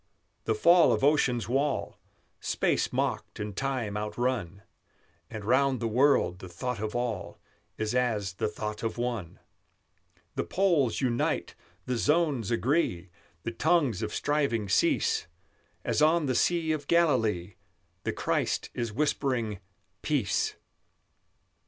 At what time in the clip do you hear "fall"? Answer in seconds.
0.55-0.91